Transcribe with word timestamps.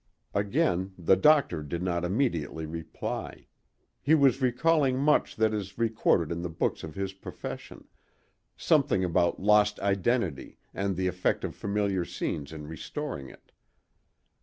Again 0.33 0.95
the 0.97 1.15
doctor 1.15 1.61
did 1.61 1.83
not 1.83 2.03
immediately 2.03 2.65
reply: 2.65 3.45
he 4.01 4.15
was 4.15 4.41
recalling 4.41 4.97
much 4.97 5.35
that 5.35 5.53
is 5.53 5.77
recorded 5.77 6.31
in 6.31 6.41
the 6.41 6.49
books 6.49 6.83
of 6.83 6.95
his 6.95 7.13
profession—something 7.13 9.03
about 9.03 9.39
lost 9.39 9.79
identity 9.79 10.57
and 10.73 10.95
the 10.95 11.05
effect 11.05 11.43
of 11.43 11.55
familiar 11.55 12.03
scenes 12.03 12.51
in 12.51 12.65
restoring 12.65 13.29
it. 13.29 13.51